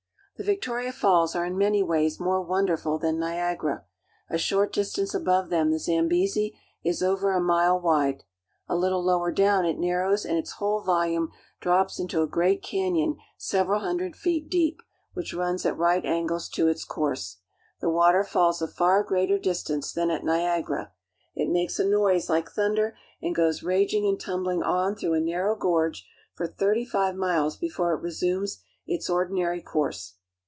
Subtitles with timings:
[0.37, 3.85] The Victoria Falls are in many ways more wonderful than Niagara.
[4.27, 8.23] A short distance above them the Zambezi is over a mile wide.
[8.67, 11.29] A little lower down it narrows and its whole volume
[11.59, 14.81] drops into a great canyon several hundred feet deep,
[15.13, 17.37] which runs at right angles to its course.
[17.79, 20.91] The water falls a far greater distance than at Niagara.
[21.35, 25.55] It makes a noise like thunder, and goes raging and tumbling on through a narrow
[25.55, 30.15] gorge for thirty five miles before it resumes its ordinary course.